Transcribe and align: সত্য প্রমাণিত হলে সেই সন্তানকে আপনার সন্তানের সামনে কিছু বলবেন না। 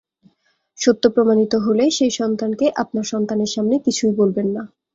সত্য 0.79 1.03
প্রমাণিত 1.09 1.53
হলে 1.65 1.85
সেই 1.91 2.11
সন্তানকে 2.11 2.65
আপনার 2.75 3.05
সন্তানের 3.05 3.49
সামনে 3.55 3.75
কিছু 3.85 4.03
বলবেন 4.19 4.47
না। 4.55 4.63